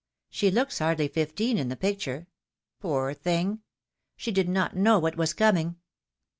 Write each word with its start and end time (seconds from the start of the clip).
She 0.31 0.49
looks 0.49 0.79
hardly 0.79 1.07
fifteen 1.07 1.59
in 1.59 1.69
the 1.69 1.75
picture. 1.75 2.25
Poor 2.79 3.13
thing! 3.13 3.59
She 4.15 4.31
did 4.31 4.49
not 4.49 4.75
know 4.75 4.97
what 4.97 5.15
was 5.15 5.31
coming." 5.35 5.75